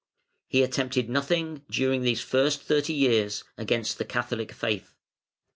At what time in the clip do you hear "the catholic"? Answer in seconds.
3.99-4.51